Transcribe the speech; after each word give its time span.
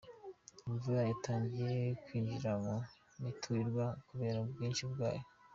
Imvura 0.69 1.01
yatangiye 1.09 1.75
kwinjira 2.03 2.51
mu 2.65 2.75
miturirwa 3.23 3.85
kubera 4.07 4.37
ubwinshi 4.45 4.83
bwayo 4.93 5.25